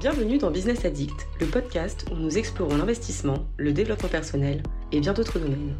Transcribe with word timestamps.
Bienvenue 0.00 0.38
dans 0.38 0.50
Business 0.50 0.84
Addict, 0.84 1.26
le 1.40 1.46
podcast 1.46 2.04
où 2.10 2.16
nous 2.16 2.36
explorons 2.36 2.76
l'investissement, 2.76 3.46
le 3.56 3.72
développement 3.72 4.08
personnel 4.08 4.62
et 4.92 5.00
bien 5.00 5.12
d'autres 5.12 5.38
domaines. 5.38 5.74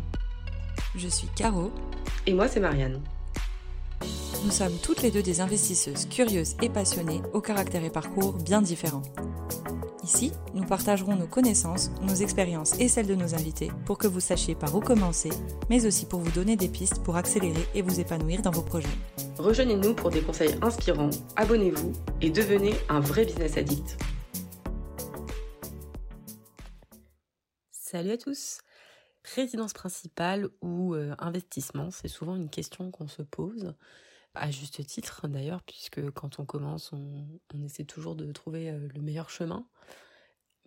Je 0.96 1.08
suis 1.08 1.28
Caro. 1.36 1.70
Et 2.26 2.32
moi, 2.32 2.48
c'est 2.48 2.60
Marianne. 2.60 3.00
Nous 4.44 4.50
sommes 4.50 4.76
toutes 4.82 5.02
les 5.02 5.10
deux 5.10 5.22
des 5.22 5.40
investisseuses 5.40 6.06
curieuses 6.06 6.56
et 6.62 6.70
passionnées, 6.70 7.22
au 7.32 7.40
caractère 7.40 7.84
et 7.84 7.90
parcours 7.90 8.34
bien 8.34 8.62
différents. 8.62 9.02
Ici, 10.04 10.32
nous 10.54 10.64
partagerons 10.64 11.16
nos 11.16 11.26
connaissances, 11.26 11.90
nos 12.02 12.14
expériences 12.14 12.78
et 12.78 12.88
celles 12.88 13.06
de 13.06 13.14
nos 13.14 13.34
invités 13.34 13.72
pour 13.84 13.98
que 13.98 14.06
vous 14.06 14.20
sachiez 14.20 14.54
par 14.54 14.74
où 14.74 14.80
commencer, 14.80 15.30
mais 15.68 15.86
aussi 15.86 16.06
pour 16.06 16.20
vous 16.20 16.30
donner 16.30 16.56
des 16.56 16.68
pistes 16.68 17.02
pour 17.02 17.16
accélérer 17.16 17.66
et 17.74 17.82
vous 17.82 18.00
épanouir 18.00 18.42
dans 18.42 18.52
vos 18.52 18.62
projets. 18.62 18.88
Rejoignez-nous 19.38 19.94
pour 19.94 20.10
des 20.10 20.22
conseils 20.22 20.54
inspirants, 20.62 21.10
abonnez-vous 21.34 21.92
et 22.20 22.30
devenez 22.30 22.72
un 22.88 23.00
vrai 23.00 23.24
business 23.24 23.56
addict. 23.56 23.98
Salut 27.72 28.12
à 28.12 28.16
tous 28.16 28.60
Résidence 29.34 29.72
principale 29.72 30.48
ou 30.62 30.94
euh, 30.94 31.16
investissement, 31.18 31.90
c'est 31.90 32.06
souvent 32.06 32.36
une 32.36 32.48
question 32.48 32.92
qu'on 32.92 33.08
se 33.08 33.22
pose, 33.22 33.74
à 34.34 34.52
juste 34.52 34.86
titre 34.86 35.26
d'ailleurs, 35.26 35.62
puisque 35.62 36.10
quand 36.10 36.38
on 36.38 36.44
commence, 36.44 36.92
on, 36.92 37.26
essaie 37.64 37.84
toujours 37.84 38.14
de 38.14 38.30
trouver 38.30 38.70
euh, 38.70 38.88
le 38.94 39.02
meilleur 39.02 39.30
chemin. 39.30 39.66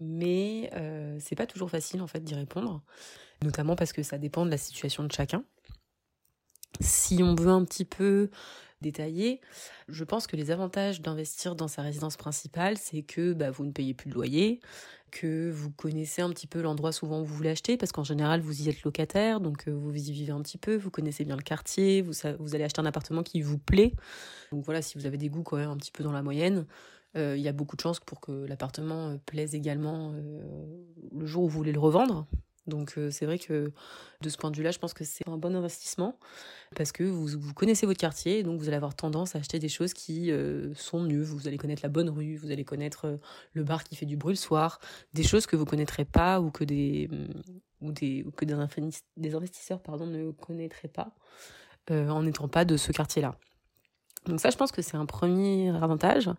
Mais 0.02 0.70
euh, 0.74 1.18
c'est 1.22 1.36
pas 1.36 1.48
toujours 1.48 1.70
facile 1.70 2.02
en 2.02 2.08
fait 2.08 2.20
d'y 2.20 2.36
répondre, 2.36 2.84
notamment 3.44 3.78
parce 3.78 3.94
que 3.94 4.04
ça 4.04 4.18
dépend 4.18 4.46
de 4.46 4.52
la 4.52 4.58
situation 4.58 5.06
de 5.06 5.12
chacun. 5.12 5.46
Si 6.80 7.24
on 7.24 7.36
veut 7.36 7.50
un 7.50 7.64
petit 7.66 7.86
peu 7.86 8.30
détailler, 8.82 9.42
je 9.88 10.04
pense 10.04 10.28
que 10.28 10.36
les 10.36 10.52
avantages 10.52 11.02
d'investir 11.02 11.56
dans 11.56 11.68
sa 11.68 11.82
résidence 11.82 12.18
principale, 12.18 12.78
c'est 12.78 13.02
que 13.02 13.34
bah, 13.34 13.50
vous 13.50 13.66
ne 13.66 13.72
payez 13.72 13.94
plus 13.94 14.10
de 14.10 14.14
loyer, 14.14 14.60
que 15.12 15.50
vous 15.50 15.72
connaissez 15.72 16.22
un 16.22 16.30
petit 16.30 16.48
peu 16.48 16.62
l'endroit 16.62 16.92
souvent 16.92 17.22
où 17.22 17.26
vous 17.26 17.36
voulez 17.36 17.50
acheter, 17.50 17.78
parce 17.78 17.92
qu'en 17.92 18.04
général 18.04 18.42
vous 18.42 18.62
y 18.62 18.70
êtes 18.70 18.84
locataire, 18.84 19.40
donc 19.40 19.68
euh, 19.68 19.72
vous 19.72 19.96
y 19.96 20.12
vivez 20.12 20.32
un 20.32 20.42
petit 20.42 20.58
peu, 20.58 20.76
vous 20.76 20.92
connaissez 20.92 21.26
bien 21.26 21.36
le 21.36 21.42
quartier, 21.42 22.02
vous, 22.02 22.14
allez 22.54 22.64
acheter 22.64 22.82
un 22.82 22.86
appartement 22.86 23.24
qui 23.24 23.42
vous 23.42 23.58
plaît. 23.58 23.94
Donc 24.52 24.64
voilà, 24.64 24.82
si 24.82 24.98
vous 24.98 25.06
avez 25.06 25.18
des 25.18 25.30
goûts 25.30 25.44
quand 25.44 25.58
même 25.58 25.70
un 25.70 25.78
petit 25.78 25.92
peu 25.92 26.04
dans 26.04 26.12
la 26.12 26.22
moyenne, 26.22 26.66
euh, 27.16 27.36
il 27.36 27.42
y 27.42 27.48
a 27.48 27.54
beaucoup 27.54 27.78
de 27.78 27.82
chances 27.82 28.00
pour 28.00 28.22
que 28.22 28.46
l'appartement 28.46 29.10
euh, 29.10 29.18
plaise 29.26 29.56
également 29.56 30.14
le 30.14 31.26
jour 31.26 31.46
où 31.46 31.50
vous 31.50 31.58
voulez 31.58 31.72
le 31.72 31.80
revendre. 31.80 32.28
Donc 32.68 32.94
euh, 32.98 33.10
c'est 33.12 33.26
vrai 33.26 33.40
que 33.40 33.72
de 34.22 34.30
ce 34.30 34.38
point 34.38 34.52
de 34.52 34.58
vue-là, 34.58 34.72
je 34.72 34.80
pense 34.80 34.94
que 34.94 35.04
c'est 35.04 35.28
un 35.28 35.38
bon 35.38 35.56
investissement 35.56 36.20
parce 36.76 36.92
que 36.92 37.04
vous, 37.04 37.54
connaissez 37.54 37.86
votre 37.86 38.00
quartier, 38.00 38.44
donc 38.44 38.60
vous 38.60 38.68
allez 38.68 38.76
avoir 38.76 38.96
tendance 38.96 39.36
à 39.36 39.40
acheter 39.40 39.60
des 39.60 39.70
choses 39.70 39.94
qui 39.94 40.32
euh, 40.32 40.74
sont 40.76 41.00
mieux. 41.00 41.22
Vous 41.22 41.48
allez 41.48 41.58
connaître 41.58 41.82
la 41.84 41.90
bonne 41.90 42.10
rue, 42.10 42.36
vous 42.36 42.52
allez 42.52 42.66
connaître 42.66 43.06
euh, 43.06 43.18
le 43.54 43.64
bar 43.64 43.84
qui 43.84 43.96
fait 43.96 44.06
du 44.06 44.18
bruit 44.18 44.34
le 44.34 44.38
soir, 44.38 44.80
des 45.14 45.24
choses 45.24 45.46
que 45.46 45.56
vous 45.56 45.66
connaîtrez 45.66 46.06
pas 46.06 46.42
ou 46.42 46.52
que 46.52 46.64
des 46.64 47.10
ou 47.82 47.92
des 47.92 48.26
que 48.36 48.46
des, 48.46 48.54
investisseurs 49.34 49.82
ne 49.88 50.32
connaîtraient 50.32 50.88
pas 50.88 51.14
en 51.90 52.24
n'étant 52.24 52.50
pas 52.50 52.66
de 52.66 52.76
ce 52.76 52.92
quartier-là. 52.92 53.38
Donc 54.28 54.42
ça, 54.42 54.50
je 54.50 54.58
pense 54.58 54.72
que 54.72 54.82
c'est 54.82 54.98
un 54.98 55.06
premier 55.06 55.70
avantage. 55.70 56.30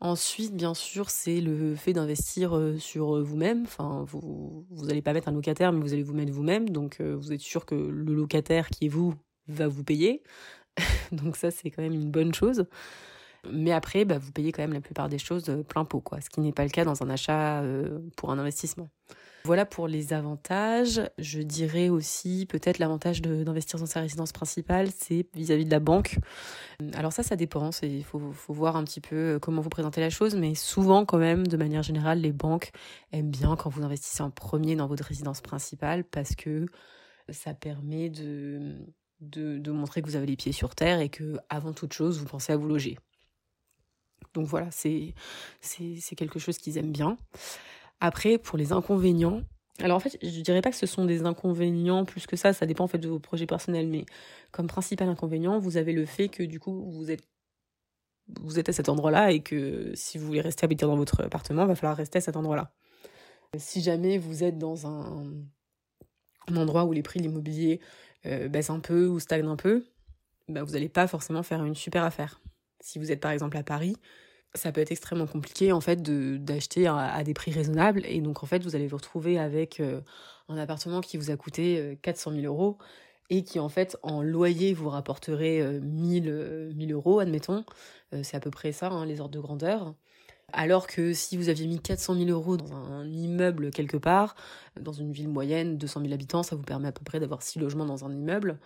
Ensuite, 0.00 0.54
bien 0.54 0.74
sûr, 0.74 1.10
c'est 1.10 1.40
le 1.40 1.74
fait 1.74 1.92
d'investir 1.92 2.56
euh, 2.56 2.78
sur 2.78 3.22
vous-même. 3.22 3.64
Enfin, 3.64 4.04
vous 4.08 4.66
vous 4.70 4.90
allez 4.90 5.02
pas 5.02 5.12
mettre 5.12 5.28
un 5.28 5.32
locataire, 5.32 5.72
mais 5.72 5.80
vous 5.80 5.92
allez 5.92 6.02
vous 6.02 6.14
mettre 6.14 6.32
vous-même. 6.32 6.70
Donc, 6.70 7.00
euh, 7.00 7.14
vous 7.14 7.32
êtes 7.32 7.40
sûr 7.40 7.66
que 7.66 7.74
le 7.74 8.14
locataire 8.14 8.68
qui 8.70 8.86
est 8.86 8.88
vous 8.88 9.14
va 9.48 9.68
vous 9.68 9.84
payer. 9.84 10.22
Donc 11.12 11.36
ça, 11.36 11.50
c'est 11.50 11.70
quand 11.70 11.82
même 11.82 11.94
une 11.94 12.10
bonne 12.10 12.34
chose. 12.34 12.66
Mais 13.52 13.72
après, 13.72 14.04
bah, 14.04 14.18
vous 14.18 14.32
payez 14.32 14.52
quand 14.52 14.62
même 14.62 14.72
la 14.72 14.80
plupart 14.80 15.08
des 15.08 15.18
choses 15.18 15.48
euh, 15.50 15.62
plein 15.62 15.84
pot, 15.84 16.00
quoi. 16.00 16.20
Ce 16.20 16.30
qui 16.30 16.40
n'est 16.40 16.52
pas 16.52 16.64
le 16.64 16.70
cas 16.70 16.84
dans 16.84 17.02
un 17.02 17.10
achat 17.10 17.62
pour 18.16 18.30
un 18.30 18.38
investissement. 18.38 18.88
Voilà 19.46 19.64
pour 19.64 19.86
les 19.86 20.12
avantages. 20.12 21.00
Je 21.18 21.40
dirais 21.40 21.88
aussi 21.88 22.46
peut-être 22.48 22.80
l'avantage 22.80 23.22
d'investir 23.22 23.78
dans 23.78 23.86
sa 23.86 24.00
résidence 24.00 24.32
principale, 24.32 24.88
c'est 24.90 25.28
vis-à-vis 25.36 25.64
de 25.64 25.70
la 25.70 25.78
banque. 25.78 26.18
Alors 26.94 27.12
ça, 27.12 27.22
ça 27.22 27.36
dépend. 27.36 27.70
Il 27.84 28.02
faut, 28.02 28.18
voir 28.48 28.74
un 28.74 28.82
petit 28.82 29.00
peu 29.00 29.14
euh, 29.14 29.38
comment 29.38 29.62
vous 29.62 29.68
présentez 29.68 30.00
la 30.00 30.10
chose, 30.10 30.34
mais 30.34 30.56
souvent 30.56 31.04
quand 31.04 31.18
même, 31.18 31.46
de 31.46 31.56
manière 31.56 31.84
générale, 31.84 32.22
les 32.22 32.32
banques 32.32 32.72
aiment 33.12 33.30
bien 33.30 33.54
quand 33.54 33.70
vous 33.70 33.84
investissez 33.84 34.24
en 34.24 34.32
premier 34.32 34.74
dans 34.74 34.88
votre 34.88 35.04
résidence 35.04 35.42
principale 35.42 36.02
parce 36.02 36.34
que 36.34 36.66
ça 37.28 37.54
permet 37.54 38.10
de, 38.10 38.84
de, 39.20 39.58
de 39.58 39.70
montrer 39.70 40.02
que 40.02 40.08
vous 40.08 40.16
avez 40.16 40.26
les 40.26 40.36
pieds 40.36 40.50
sur 40.50 40.74
terre 40.74 40.98
et 40.98 41.08
que 41.08 41.36
avant 41.50 41.72
toute 41.72 41.92
chose, 41.92 42.18
vous 42.18 42.26
pensez 42.26 42.52
à 42.52 42.56
vous 42.56 42.66
loger. 42.66 42.98
Donc 44.34 44.48
voilà, 44.48 44.72
c'est 44.72 45.14
quelque 46.16 46.40
chose 46.40 46.58
qu'ils 46.58 46.78
aiment 46.78 46.90
bien. 46.90 47.16
Après, 48.00 48.38
pour 48.38 48.58
les 48.58 48.72
inconvénients, 48.72 49.42
alors 49.80 49.96
en 49.96 50.00
fait, 50.00 50.18
je 50.22 50.40
dirais 50.40 50.62
pas 50.62 50.70
que 50.70 50.76
ce 50.76 50.86
sont 50.86 51.04
des 51.04 51.24
inconvénients 51.24 52.04
plus 52.04 52.26
que 52.26 52.36
ça, 52.36 52.52
ça 52.52 52.66
dépend 52.66 52.84
en 52.84 52.88
fait 52.88 52.98
de 52.98 53.08
vos 53.08 53.18
projets 53.18 53.46
personnels, 53.46 53.88
mais 53.88 54.06
comme 54.50 54.66
principal 54.66 55.08
inconvénient, 55.08 55.58
vous 55.58 55.76
avez 55.76 55.92
le 55.92 56.06
fait 56.06 56.28
que 56.28 56.42
du 56.42 56.58
coup, 56.58 56.90
vous 56.90 57.10
êtes 57.10 57.26
vous 58.40 58.58
êtes 58.58 58.68
à 58.68 58.72
cet 58.72 58.88
endroit-là 58.88 59.30
et 59.30 59.40
que 59.40 59.92
si 59.94 60.18
vous 60.18 60.26
voulez 60.26 60.40
rester 60.40 60.64
habiter 60.64 60.84
dans 60.84 60.96
votre 60.96 61.22
appartement, 61.22 61.62
il 61.62 61.68
va 61.68 61.74
falloir 61.76 61.96
rester 61.96 62.18
à 62.18 62.20
cet 62.20 62.36
endroit-là. 62.36 62.72
Si 63.56 63.80
jamais 63.82 64.18
vous 64.18 64.42
êtes 64.42 64.58
dans 64.58 64.86
un, 64.86 65.32
endroit 66.54 66.84
où 66.84 66.92
les 66.92 67.02
prix 67.02 67.20
de 67.20 67.24
l'immobilier 67.24 67.80
euh, 68.26 68.48
baissent 68.48 68.70
un 68.70 68.80
peu 68.80 69.06
ou 69.06 69.20
stagnent 69.20 69.46
un 69.46 69.56
peu, 69.56 69.84
bah 70.48 70.64
vous 70.64 70.72
n'allez 70.72 70.88
pas 70.88 71.06
forcément 71.06 71.42
faire 71.42 71.64
une 71.64 71.74
super 71.74 72.02
affaire. 72.02 72.40
Si 72.80 72.98
vous 72.98 73.12
êtes 73.12 73.20
par 73.20 73.30
exemple 73.30 73.56
à 73.56 73.62
Paris, 73.62 73.96
ça 74.56 74.72
peut 74.72 74.80
être 74.80 74.92
extrêmement 74.92 75.26
compliqué 75.26 75.72
en 75.72 75.80
fait 75.80 76.02
d'acheter 76.02 76.86
à, 76.86 77.22
des 77.24 77.34
prix 77.34 77.52
raisonnables. 77.52 78.04
Et 78.06 78.20
donc 78.20 78.42
en 78.42 78.46
fait 78.46 78.62
vous 78.62 78.74
allez 78.76 78.86
vous 78.86 78.96
retrouver 78.96 79.38
avec 79.38 79.80
euh, 79.80 80.00
un 80.48 80.56
appartement 80.58 81.00
qui 81.00 81.16
vous 81.16 81.30
a 81.30 81.36
coûté 81.36 81.98
400 82.02 82.30
euh, 82.30 82.40
000 82.42 82.46
euros 82.46 82.78
et 83.28 83.42
qui 83.42 83.58
en 83.58 83.68
fait 83.68 83.96
en 84.02 84.22
loyer 84.22 84.72
vous 84.72 84.88
rapporterait 84.88 85.80
1000, 85.80 86.28
euh, 86.28 86.72
1000 86.74 86.92
euros 86.92 87.18
admettons. 87.18 87.64
C'est 88.22 88.36
à 88.36 88.40
peu 88.40 88.50
près 88.50 88.72
ça 88.72 88.88
hein, 88.88 89.04
les 89.04 89.20
ordres 89.20 89.34
de 89.34 89.40
grandeur 89.40 89.94
alors 90.52 90.86
que 90.86 91.12
si 91.12 91.36
vous 91.36 91.48
aviez 91.48 91.66
mis 91.66 91.80
400 91.80 92.14
000 92.14 92.30
euros 92.30 92.56
dans 92.56 92.72
un 92.72 93.06
immeuble 93.10 93.70
quelque 93.70 93.96
part, 93.96 94.36
dans 94.80 94.92
une 94.92 95.12
ville 95.12 95.28
moyenne, 95.28 95.76
200 95.76 96.00
000 96.02 96.12
habitants, 96.12 96.42
ça 96.42 96.56
vous 96.56 96.62
permet 96.62 96.88
à 96.88 96.92
peu 96.92 97.04
près 97.04 97.20
d'avoir 97.20 97.42
6 97.42 97.58
logements 97.58 97.84
dans 97.84 98.04
un 98.04 98.12
immeuble, 98.12 98.58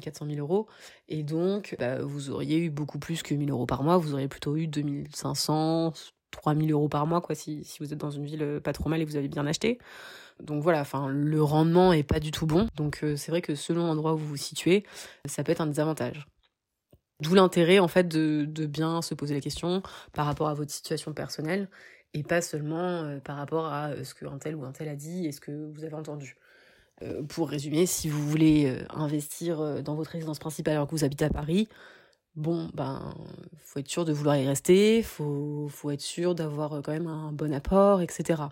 400 0.00 0.26
000 0.26 0.38
euros. 0.38 0.66
Et 1.08 1.22
donc, 1.22 1.76
bah, 1.78 2.00
vous 2.02 2.30
auriez 2.30 2.58
eu 2.58 2.70
beaucoup 2.70 2.98
plus 2.98 3.22
que 3.22 3.34
1000 3.34 3.50
euros 3.50 3.66
par 3.66 3.82
mois, 3.82 3.98
vous 3.98 4.14
auriez 4.14 4.28
plutôt 4.28 4.56
eu 4.56 4.66
2500, 4.68 5.92
3000 6.30 6.72
euros 6.72 6.88
par 6.88 7.06
mois, 7.06 7.20
quoi, 7.20 7.34
si, 7.34 7.64
si 7.64 7.78
vous 7.80 7.92
êtes 7.92 7.98
dans 7.98 8.10
une 8.10 8.24
ville 8.24 8.42
euh, 8.42 8.60
pas 8.60 8.72
trop 8.72 8.88
mal 8.88 9.00
et 9.00 9.04
vous 9.04 9.16
avez 9.16 9.28
bien 9.28 9.46
acheté. 9.46 9.78
Donc 10.40 10.62
voilà, 10.62 10.80
enfin, 10.80 11.08
le 11.08 11.42
rendement 11.42 11.92
est 11.92 12.02
pas 12.02 12.20
du 12.20 12.30
tout 12.30 12.46
bon. 12.46 12.68
Donc 12.76 13.00
euh, 13.02 13.16
c'est 13.16 13.32
vrai 13.32 13.42
que 13.42 13.54
selon 13.54 13.86
l'endroit 13.86 14.14
où 14.14 14.18
vous 14.18 14.28
vous 14.28 14.36
situez, 14.36 14.84
ça 15.24 15.42
peut 15.44 15.52
être 15.52 15.60
un 15.60 15.66
désavantage. 15.66 16.26
D'où 17.20 17.34
l'intérêt 17.34 17.78
en 17.78 17.88
fait 17.88 18.06
de, 18.08 18.66
bien 18.66 19.00
se 19.00 19.14
poser 19.14 19.34
la 19.34 19.40
question 19.40 19.82
par 20.12 20.26
rapport 20.26 20.48
à 20.48 20.54
votre 20.54 20.70
situation 20.70 21.14
personnelle 21.14 21.68
et 22.12 22.22
pas 22.22 22.42
seulement 22.42 23.02
euh, 23.04 23.20
par 23.20 23.36
rapport 23.36 23.66
à 23.66 23.88
euh, 23.88 24.04
ce 24.04 24.14
qu'un 24.14 24.38
tel 24.38 24.54
ou 24.54 24.64
un 24.64 24.72
tel 24.72 24.88
a 24.88 24.96
dit 24.96 25.26
et 25.26 25.32
ce 25.32 25.40
que 25.40 25.70
vous 25.72 25.84
avez 25.84 25.94
entendu. 25.94 26.36
Euh, 27.02 27.22
pour 27.22 27.48
résumer, 27.48 27.86
si 27.86 28.08
vous 28.08 28.26
voulez 28.28 28.84
investir 28.90 29.82
dans 29.82 29.94
votre 29.94 30.10
résidence 30.10 30.38
principale 30.38 30.74
alors 30.74 30.86
que 30.86 30.92
vous 30.92 31.04
habitez 31.04 31.24
à 31.24 31.30
Paris, 31.30 31.68
bon, 32.34 32.70
ben, 32.74 33.14
faut 33.62 33.80
être 33.80 33.88
sûr 33.88 34.04
de 34.04 34.12
vouloir 34.12 34.36
y 34.36 34.46
rester, 34.46 35.02
faut, 35.02 35.68
faut 35.68 35.90
être 35.90 36.02
sûr 36.02 36.34
d'avoir 36.34 36.82
quand 36.82 36.92
même 36.92 37.06
un 37.06 37.32
bon 37.32 37.52
apport, 37.52 38.02
etc. 38.02 38.42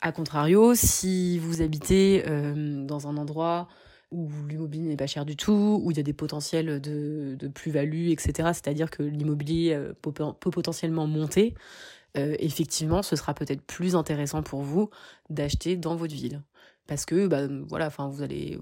A 0.00 0.12
contrario, 0.12 0.74
si 0.74 1.38
vous 1.40 1.62
habitez 1.62 2.22
dans 2.24 3.08
un 3.08 3.16
endroit 3.16 3.68
où 4.10 4.30
l'immobilier 4.48 4.88
n'est 4.88 4.96
pas 4.96 5.06
cher 5.06 5.24
du 5.24 5.36
tout, 5.36 5.80
où 5.82 5.90
il 5.90 5.96
y 5.96 6.00
a 6.00 6.02
des 6.02 6.12
potentiels 6.12 6.80
de, 6.80 7.48
plus-value, 7.48 8.08
etc. 8.08 8.50
C'est-à-dire 8.52 8.90
que 8.90 9.02
l'immobilier 9.02 9.74
euh, 9.74 9.92
peut, 10.00 10.12
potentiellement 10.50 11.06
monter. 11.06 11.54
Euh, 12.16 12.34
effectivement, 12.38 13.02
ce 13.02 13.16
sera 13.16 13.34
peut-être 13.34 13.62
plus 13.62 13.94
intéressant 13.94 14.42
pour 14.42 14.62
vous 14.62 14.90
d'acheter 15.28 15.76
dans 15.76 15.94
votre 15.94 16.14
ville. 16.14 16.42
Parce 16.86 17.04
que 17.04 17.26
bah, 17.26 17.46
voilà, 17.68 17.90
vous 17.90 18.22
allez, 18.22 18.58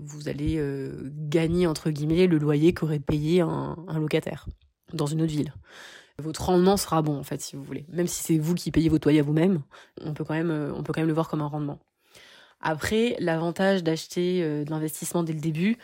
euh, 0.59 1.11
gagner 1.13 1.69
entre 1.69 1.91
guillemets 1.91 2.27
le 2.27 2.39
loyer 2.39 2.75
qu'aurait 2.75 2.99
payé 2.99 3.41
un, 3.41 3.77
locataire 3.95 4.49
dans 4.93 5.07
une 5.07 5.23
autre 5.23 5.33
ville 5.33 5.53
votre 6.19 6.45
rendement 6.45 6.79
sera 6.79 7.03
bon 7.03 7.19
en 7.19 7.23
fait 7.25 7.43
si 7.43 7.57
vous 7.57 7.63
voulez 7.63 7.85
même 7.93 8.07
si 8.07 8.23
c'est 8.23 8.39
vous 8.39 8.55
qui 8.55 8.71
payez 8.71 8.89
votre 8.89 9.07
loyer 9.07 9.21
à 9.21 9.23
vous-même 9.23 9.63
on 10.01 10.11
on 10.11 10.15
peut 10.15 10.25
quand 10.25 10.35
même 10.35 10.49
le 11.09 11.13
voir 11.13 11.29
comme 11.29 11.43
un 11.43 11.47
rendement 11.47 11.79
après, 12.61 13.17
l'avantage 13.21 13.85
d'acheter 13.85 14.43
euh, 14.43 14.65
de 14.65 14.71
l'investissement 14.71 15.23
dès 15.23 15.33
le 15.33 15.41
début, 15.41 15.77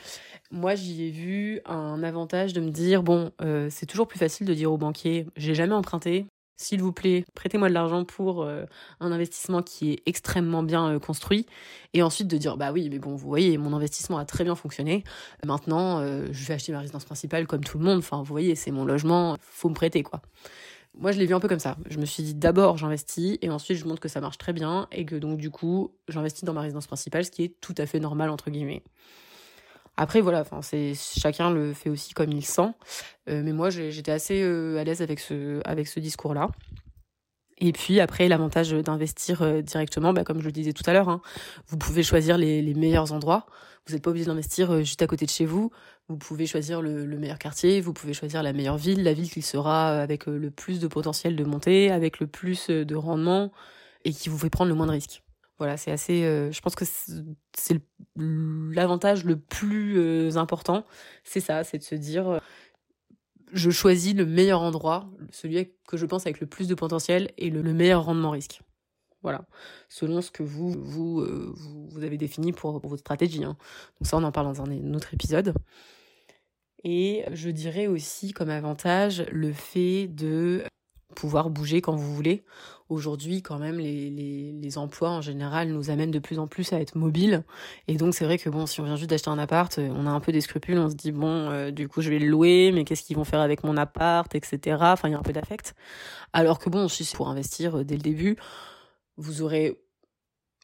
moi 0.50 0.74
j'y 0.74 1.04
ai 1.04 1.10
vu 1.10 1.60
un 1.66 2.02
avantage 2.02 2.52
de 2.52 2.60
me 2.60 2.70
dire 2.70 3.02
bon, 3.02 3.30
euh, 3.42 3.68
c'est 3.70 3.86
toujours 3.86 4.08
plus 4.08 4.18
facile 4.18 4.46
de 4.46 4.54
dire 4.54 4.72
au 4.72 4.78
banquier 4.78 5.26
j'ai 5.36 5.54
jamais 5.54 5.74
emprunté, 5.74 6.26
s'il 6.56 6.80
vous 6.80 6.92
plaît, 6.92 7.24
prêtez-moi 7.34 7.68
de 7.68 7.74
l'argent 7.74 8.04
pour 8.04 8.42
euh, 8.42 8.64
un 9.00 9.12
investissement 9.12 9.62
qui 9.62 9.92
est 9.92 10.02
extrêmement 10.06 10.62
bien 10.62 10.98
construit. 10.98 11.46
Et 11.92 12.02
ensuite 12.02 12.28
de 12.28 12.36
dire, 12.36 12.56
bah 12.56 12.72
oui, 12.72 12.88
mais 12.90 12.98
bon, 12.98 13.16
vous 13.16 13.28
voyez, 13.28 13.58
mon 13.58 13.74
investissement 13.74 14.18
a 14.18 14.24
très 14.24 14.44
bien 14.44 14.54
fonctionné. 14.54 15.02
Maintenant, 15.44 16.04
je 16.04 16.44
vais 16.44 16.54
acheter 16.54 16.70
ma 16.72 16.78
résidence 16.78 17.04
principale 17.04 17.46
comme 17.48 17.64
tout 17.64 17.78
le 17.78 17.84
monde. 17.84 17.98
Enfin, 17.98 18.18
vous 18.18 18.24
voyez, 18.24 18.54
c'est 18.54 18.70
mon 18.70 18.84
logement, 18.84 19.36
faut 19.40 19.68
me 19.68 19.74
prêter, 19.74 20.04
quoi. 20.04 20.22
Moi, 20.98 21.10
je 21.12 21.18
l'ai 21.18 21.26
vu 21.26 21.34
un 21.34 21.40
peu 21.40 21.48
comme 21.48 21.58
ça. 21.58 21.76
Je 21.88 21.98
me 21.98 22.04
suis 22.04 22.22
dit 22.22 22.34
d'abord 22.34 22.76
j'investis 22.76 23.38
et 23.40 23.48
ensuite 23.48 23.78
je 23.78 23.86
montre 23.86 24.00
que 24.00 24.08
ça 24.08 24.20
marche 24.20 24.36
très 24.36 24.52
bien 24.52 24.88
et 24.92 25.06
que 25.06 25.16
donc 25.16 25.38
du 25.38 25.50
coup 25.50 25.94
j'investis 26.08 26.44
dans 26.44 26.52
ma 26.52 26.60
résidence 26.60 26.86
principale, 26.86 27.24
ce 27.24 27.30
qui 27.30 27.44
est 27.44 27.60
tout 27.60 27.74
à 27.78 27.86
fait 27.86 27.98
normal 27.98 28.28
entre 28.28 28.50
guillemets. 28.50 28.82
Après 29.96 30.20
voilà, 30.20 30.44
chacun 30.94 31.50
le 31.50 31.72
fait 31.72 31.90
aussi 31.90 32.14
comme 32.14 32.30
il 32.30 32.44
sent, 32.44 32.70
euh, 33.28 33.42
mais 33.42 33.52
moi 33.52 33.70
j'étais 33.70 34.12
assez 34.12 34.42
euh, 34.42 34.78
à 34.78 34.84
l'aise 34.84 35.02
avec 35.02 35.20
ce 35.20 35.60
avec 35.64 35.86
ce 35.86 36.00
discours 36.00 36.34
là. 36.34 36.48
Et 37.58 37.72
puis 37.72 38.00
après, 38.00 38.26
l'avantage 38.28 38.72
d'investir 38.72 39.42
euh, 39.42 39.60
directement, 39.62 40.12
bah, 40.12 40.24
comme 40.24 40.40
je 40.40 40.46
le 40.46 40.52
disais 40.52 40.72
tout 40.72 40.82
à 40.86 40.92
l'heure, 40.92 41.08
hein, 41.08 41.20
vous 41.68 41.76
pouvez 41.76 42.02
choisir 42.02 42.36
les, 42.36 42.60
les 42.60 42.74
meilleurs 42.74 43.12
endroits. 43.12 43.46
Vous 43.86 43.94
n'êtes 43.94 44.02
pas 44.02 44.10
obligé 44.10 44.26
d'investir 44.26 44.82
juste 44.82 45.00
à 45.02 45.06
côté 45.06 45.26
de 45.26 45.30
chez 45.30 45.44
vous. 45.44 45.70
Vous 46.08 46.16
pouvez 46.16 46.46
choisir 46.46 46.82
le, 46.82 47.06
le, 47.06 47.18
meilleur 47.18 47.38
quartier, 47.38 47.80
vous 47.80 47.92
pouvez 47.92 48.12
choisir 48.12 48.42
la 48.42 48.52
meilleure 48.52 48.76
ville, 48.76 49.02
la 49.02 49.14
ville 49.14 49.30
qui 49.30 49.40
sera 49.40 50.00
avec 50.00 50.26
le 50.26 50.50
plus 50.50 50.80
de 50.80 50.88
potentiel 50.88 51.36
de 51.36 51.44
montée, 51.44 51.90
avec 51.90 52.20
le 52.20 52.26
plus 52.26 52.68
de 52.68 52.94
rendement 52.94 53.52
et 54.04 54.12
qui 54.12 54.28
vous 54.28 54.38
fait 54.38 54.50
prendre 54.50 54.68
le 54.68 54.74
moins 54.74 54.86
de 54.86 54.92
risques. 54.92 55.22
Voilà, 55.58 55.76
c'est 55.76 55.92
assez. 55.92 56.24
Euh, 56.24 56.50
je 56.50 56.60
pense 56.60 56.74
que 56.74 56.84
c'est 56.84 57.80
l'avantage 58.16 59.24
le 59.24 59.38
plus 59.38 59.96
euh, 59.96 60.36
important. 60.36 60.84
C'est 61.22 61.38
ça, 61.38 61.62
c'est 61.62 61.78
de 61.78 61.84
se 61.84 61.94
dire 61.94 62.28
euh, 62.28 62.38
je 63.52 63.70
choisis 63.70 64.12
le 64.14 64.26
meilleur 64.26 64.60
endroit, 64.60 65.08
celui 65.30 65.70
que 65.86 65.96
je 65.96 66.06
pense 66.06 66.26
avec 66.26 66.40
le 66.40 66.48
plus 66.48 66.66
de 66.66 66.74
potentiel 66.74 67.30
et 67.38 67.48
le, 67.48 67.62
meilleur 67.62 68.04
rendement 68.04 68.30
risque. 68.30 68.60
Voilà, 69.22 69.44
selon 69.88 70.20
ce 70.20 70.30
que 70.30 70.42
vous 70.42 70.72
vous, 70.72 71.24
avez 72.02 72.16
défini 72.16 72.52
pour, 72.52 72.80
votre 72.80 72.96
stratégie. 72.96 73.44
Hein. 73.44 73.56
Donc 74.00 74.08
ça, 74.08 74.16
on 74.16 74.22
en 74.24 74.32
parle 74.32 74.52
dans 74.52 74.62
un 74.62 74.94
autre 74.94 75.14
épisode. 75.14 75.54
Et 76.84 77.24
je 77.32 77.50
dirais 77.50 77.86
aussi 77.86 78.32
comme 78.32 78.50
avantage 78.50 79.24
le 79.30 79.52
fait 79.52 80.08
de 80.08 80.64
pouvoir 81.14 81.50
bouger 81.50 81.80
quand 81.80 81.94
vous 81.94 82.14
voulez. 82.14 82.42
Aujourd'hui, 82.88 83.42
quand 83.42 83.58
même, 83.58 83.78
les, 83.78 84.78
emplois 84.78 85.10
en 85.10 85.20
général 85.20 85.68
nous 85.68 85.90
amènent 85.90 86.10
de 86.10 86.18
plus 86.18 86.38
en 86.38 86.46
plus 86.46 86.72
à 86.72 86.80
être 86.80 86.96
mobiles. 86.96 87.44
Et 87.88 87.96
donc, 87.96 88.14
c'est 88.14 88.24
vrai 88.24 88.38
que 88.38 88.48
bon, 88.48 88.66
si 88.66 88.80
on 88.80 88.84
vient 88.84 88.96
juste 88.96 89.10
d'acheter 89.10 89.28
un 89.28 89.38
appart, 89.38 89.78
euh, 89.78 89.88
on 89.94 90.06
a 90.06 90.10
un 90.10 90.20
peu 90.20 90.32
des 90.32 90.40
scrupules. 90.40 90.78
On 90.78 90.88
se 90.88 90.94
dit 90.94 91.12
bon, 91.12 91.50
euh, 91.50 91.70
du 91.70 91.88
coup, 91.88 92.00
je 92.00 92.10
vais 92.10 92.18
le 92.18 92.26
louer, 92.26 92.72
mais 92.72 92.84
qu'est-ce 92.84 93.02
qu'ils 93.02 93.16
vont 93.16 93.24
faire 93.24 93.40
avec 93.40 93.64
mon 93.64 93.76
appart, 93.76 94.34
etc. 94.34 94.78
Enfin, 94.80 95.08
il 95.08 95.12
y 95.12 95.14
a 95.14 95.18
un 95.18 95.22
peu 95.22 95.32
d'affect. 95.32 95.74
Alors 96.32 96.58
que 96.58 96.70
bon, 96.70 96.88
si 96.88 97.04
c'est 97.04 97.16
pour 97.16 97.28
investir 97.28 97.78
euh, 97.78 97.84
dès 97.84 97.96
le 97.96 98.02
début, 98.02 98.36
vous 99.16 99.42
aurez 99.42 99.78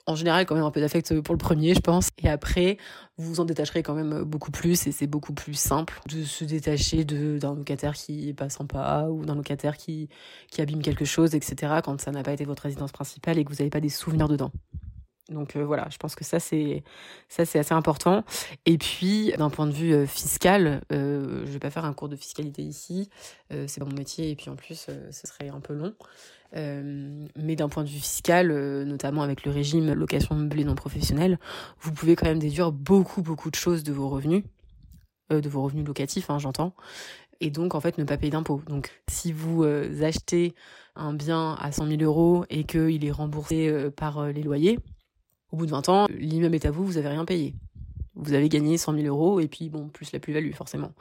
en 0.09 0.15
général 0.15 0.47
quand 0.47 0.55
même 0.55 0.65
un 0.65 0.71
peu 0.71 0.81
d'affect 0.81 1.21
pour 1.21 1.35
le 1.35 1.39
premier, 1.39 1.75
je 1.75 1.81
pense. 1.81 2.09
Et 2.23 2.29
après, 2.29 2.79
vous 3.19 3.35
vous 3.35 3.41
en 3.41 3.45
détacherez 3.45 3.83
quand 3.83 3.95
même 3.95 4.23
beaucoup 4.23 4.50
plus 4.50 4.87
et 4.87 4.93
c'est 4.93 5.06
beaucoup 5.06 5.35
plus 5.35 5.55
simple 5.55 6.00
de 6.09 6.25
se 6.25 6.45
détacher 6.45 7.05
d'un 7.05 7.55
locataire 7.55 7.93
qui 7.93 8.31
est 8.31 8.35
pas 8.35 8.49
sympa 8.49 9.06
ou 9.11 9.27
d'un 9.27 9.35
locataire 9.35 9.77
qui, 9.77 10.09
qui 10.50 10.62
abîme 10.62 10.81
quelque 10.81 11.05
chose, 11.05 11.35
etc. 11.35 11.81
quand 11.85 12.00
ça 12.00 12.11
n'a 12.11 12.23
pas 12.23 12.33
été 12.33 12.45
votre 12.45 12.62
résidence 12.62 12.93
principale 12.93 13.39
et 13.39 13.45
que 13.45 13.50
vous 13.50 13.56
n'avez 13.56 13.71
pas 13.71 13.81
des 13.81 13.91
souvenirs 13.91 14.29
dedans. 14.29 14.51
Donc 15.29 15.57
euh, 15.57 15.65
voilà, 15.65 15.89
je 15.91 15.99
pense 15.99 16.15
que 16.15 16.25
ça 16.25 16.41
c'est 16.41 16.83
assez 17.39 17.73
important. 17.73 18.25
Et 18.65 18.79
puis 18.79 19.33
d'un 19.37 19.51
point 19.51 19.67
de 19.67 19.73
vue 19.73 19.93
euh, 19.93 20.07
fiscal, 20.07 20.81
euh, 20.93 21.43
je 21.45 21.51
vais 21.51 21.59
pas 21.59 21.71
faire 21.71 21.85
un 21.85 21.93
cours 21.93 22.09
de 22.09 22.17
fiscalité 22.17 22.63
ici, 22.63 23.11
euh, 23.53 23.67
c'est 23.69 23.81
pas 23.81 23.87
mon 23.87 23.95
métier 23.95 24.31
et 24.31 24.37
puis 24.37 24.49
en 24.49 24.57
plus 24.57 24.87
ce 25.11 25.27
serait 25.27 25.49
un 25.49 25.61
peu 25.61 25.75
long. 25.75 25.95
mais 26.55 27.57
d'un 27.57 27.69
point 27.69 27.85
de 27.85 27.89
vue 27.89 27.99
fiscal, 27.99 28.53
notamment 28.85 29.23
avec 29.23 29.45
le 29.45 29.53
régime 29.53 29.93
location 29.93 30.35
meublée 30.35 30.65
non 30.65 30.75
professionnelle, 30.75 31.39
vous 31.81 31.93
pouvez 31.93 32.17
quand 32.17 32.27
même 32.27 32.39
déduire 32.39 32.73
beaucoup 32.73 33.21
beaucoup 33.21 33.51
de 33.51 33.57
choses 33.57 33.83
de 33.83 33.93
vos 33.93 34.09
revenus, 34.09 34.45
de 35.31 35.49
vos 35.49 35.63
revenus 35.63 35.87
locatifs, 35.87 36.31
hein, 36.31 36.39
j'entends. 36.39 36.75
Et 37.41 37.51
donc 37.51 37.75
en 37.75 37.81
fait 37.81 37.99
ne 37.99 38.05
pas 38.05 38.17
payer 38.17 38.31
d'impôts. 38.31 38.63
Donc 38.67 39.03
si 39.09 39.33
vous 39.33 39.63
achetez 40.03 40.55
un 40.97 41.13
bien 41.13 41.55
à 41.61 41.71
100 41.71 41.87
000 41.87 42.03
euros 42.03 42.47
et 42.49 42.65
qu'il 42.65 43.05
est 43.05 43.13
remboursé 43.13 43.91
par 43.95 44.29
les 44.29 44.43
loyers, 44.43 44.79
au 45.53 45.56
bout 45.56 45.67
de 45.67 45.71
20 45.71 45.89
ans, 45.89 46.06
l'immeuble 46.11 46.55
est 46.55 46.67
à 46.67 46.71
vous, 46.71 46.85
vous 46.85 46.99
avez 46.99 47.09
rien 47.09 47.25
payé. 47.25 47.55
Vous 48.15 48.35
avez 48.35 48.49
gagné 48.49 48.77
100 48.77 48.95
000 48.95 49.06
euros 49.06 49.41
et 49.41 49.49
puis 49.49 49.69
bon, 49.69 49.89
plus 49.89 50.12
la 50.12 50.19
plus-value 50.19 50.53
forcément. 50.53 50.93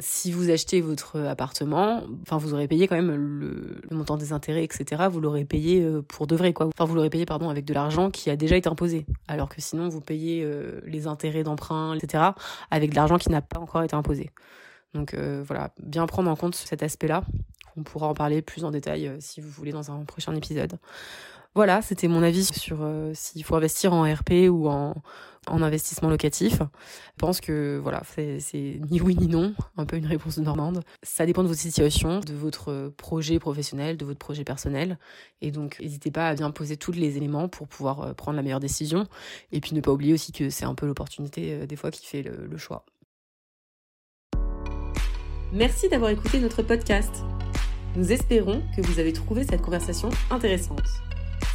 Si 0.00 0.30
vous 0.30 0.50
achetez 0.50 0.80
votre 0.80 1.18
appartement, 1.20 2.02
enfin 2.22 2.36
vous 2.36 2.52
aurez 2.52 2.68
payé 2.68 2.86
quand 2.86 2.94
même 2.94 3.14
le, 3.14 3.80
montant 3.90 4.16
des 4.16 4.32
intérêts, 4.32 4.62
etc. 4.62 5.06
Vous 5.10 5.20
l'aurez 5.20 5.44
payé 5.44 5.82
euh, 5.82 6.02
pour 6.02 6.26
de 6.26 6.36
vrai 6.36 6.52
quoi. 6.52 6.66
Enfin 6.66 6.84
vous 6.84 6.94
l'aurez 6.94 7.10
payé 7.10 7.26
pardon 7.26 7.48
avec 7.48 7.64
de 7.64 7.74
l'argent 7.74 8.10
qui 8.10 8.28
a 8.30 8.36
déjà 8.36 8.56
été 8.56 8.68
imposé. 8.68 9.06
Alors 9.28 9.48
que 9.48 9.60
sinon 9.60 9.88
vous 9.88 10.00
payez 10.00 10.42
euh, 10.44 10.80
les 10.84 11.06
intérêts 11.06 11.42
d'emprunt, 11.42 11.94
etc. 11.94 12.24
avec 12.70 12.90
de 12.90 12.96
l'argent 12.96 13.18
qui 13.18 13.30
n'a 13.30 13.40
pas 13.40 13.58
encore 13.58 13.82
été 13.82 13.96
imposé. 13.96 14.30
Donc 14.94 15.14
euh, 15.14 15.42
voilà, 15.46 15.72
bien 15.82 16.06
prendre 16.06 16.30
en 16.30 16.36
compte 16.36 16.54
cet 16.54 16.82
aspect-là. 16.82 17.22
On 17.76 17.82
pourra 17.82 18.08
en 18.08 18.14
parler 18.14 18.42
plus 18.42 18.64
en 18.64 18.70
détail 18.70 19.12
si 19.20 19.40
vous 19.40 19.50
voulez 19.50 19.72
dans 19.72 19.90
un 19.90 20.04
prochain 20.04 20.34
épisode. 20.34 20.78
Voilà, 21.54 21.82
c'était 21.82 22.08
mon 22.08 22.22
avis 22.22 22.44
sur 22.44 22.78
euh, 22.82 23.10
s'il 23.14 23.42
faut 23.42 23.56
investir 23.56 23.92
en 23.92 24.04
RP 24.04 24.48
ou 24.48 24.68
en, 24.68 24.94
en 25.48 25.62
investissement 25.62 26.08
locatif. 26.08 26.58
Je 26.58 27.18
pense 27.18 27.40
que 27.40 27.80
voilà, 27.82 28.02
c'est 28.06 28.80
ni 28.90 29.00
oui 29.00 29.16
ni 29.16 29.26
non, 29.26 29.54
un 29.76 29.84
peu 29.84 29.96
une 29.96 30.06
réponse 30.06 30.38
de 30.38 30.44
normande. 30.44 30.82
Ça 31.02 31.26
dépend 31.26 31.42
de 31.42 31.48
votre 31.48 31.60
situation, 31.60 32.20
de 32.20 32.32
votre 32.34 32.92
projet 32.96 33.38
professionnel, 33.38 33.96
de 33.96 34.04
votre 34.04 34.18
projet 34.18 34.44
personnel. 34.44 34.98
Et 35.40 35.50
donc, 35.50 35.80
n'hésitez 35.80 36.10
pas 36.10 36.28
à 36.28 36.34
bien 36.34 36.50
poser 36.50 36.76
tous 36.76 36.92
les 36.92 37.16
éléments 37.16 37.48
pour 37.48 37.66
pouvoir 37.66 38.02
euh, 38.02 38.12
prendre 38.14 38.36
la 38.36 38.42
meilleure 38.42 38.60
décision. 38.60 39.08
Et 39.50 39.60
puis, 39.60 39.74
ne 39.74 39.80
pas 39.80 39.90
oublier 39.90 40.12
aussi 40.12 40.30
que 40.30 40.50
c'est 40.50 40.66
un 40.66 40.74
peu 40.74 40.86
l'opportunité 40.86 41.54
euh, 41.54 41.66
des 41.66 41.76
fois 41.76 41.90
qui 41.90 42.06
fait 42.06 42.22
le 42.22 42.56
choix. 42.56 42.84
Merci 45.52 45.88
d'avoir 45.88 46.10
écouté 46.10 46.38
notre 46.40 46.62
podcast. 46.62 47.24
Nous 47.98 48.12
espérons 48.12 48.62
que 48.76 48.80
vous 48.80 49.00
avez 49.00 49.12
trouvé 49.12 49.42
cette 49.42 49.60
conversation 49.60 50.08
intéressante. 50.30 50.84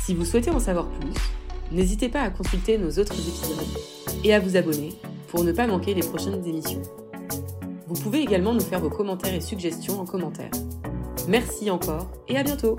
Si 0.01 0.13
vous 0.13 0.25
souhaitez 0.25 0.51
en 0.51 0.59
savoir 0.59 0.89
plus, 0.89 1.13
n'hésitez 1.71 2.09
pas 2.09 2.19
à 2.19 2.29
consulter 2.31 2.77
nos 2.77 2.89
autres 2.99 3.13
épisodes 3.13 3.65
et 4.25 4.33
à 4.33 4.41
vous 4.41 4.57
abonner 4.57 4.89
pour 5.29 5.45
ne 5.45 5.53
pas 5.53 5.67
manquer 5.67 5.93
les 5.93 6.01
prochaines 6.01 6.45
émissions. 6.45 6.81
Vous 7.87 7.93
pouvez 7.93 8.19
également 8.19 8.53
nous 8.53 8.59
faire 8.59 8.81
vos 8.81 8.89
commentaires 8.89 9.33
et 9.33 9.39
suggestions 9.39 10.01
en 10.01 10.05
commentaire. 10.05 10.51
Merci 11.29 11.71
encore 11.71 12.11
et 12.27 12.35
à 12.35 12.43
bientôt 12.43 12.75